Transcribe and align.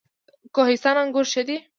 کوهستان 0.55 0.95
انګور 1.01 1.25
ښه 1.31 1.41
دي؟ 1.47 1.57